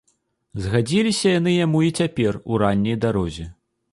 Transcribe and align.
Згадзіліся 0.67 1.27
яны 1.39 1.53
яму 1.65 1.83
і 1.89 1.91
цяпер, 2.01 2.41
у 2.53 2.59
ранняй 2.65 3.01
дарозе. 3.07 3.49